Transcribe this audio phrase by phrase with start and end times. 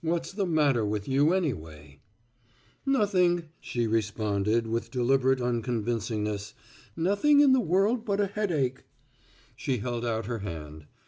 [0.00, 2.00] "What's the matter with you, anyway?"
[2.84, 6.54] "Nothing," she responded with deliberate unconvincingness,
[6.96, 8.82] "nothing in the world, but a headache."
[9.54, 10.86] She held out her hand.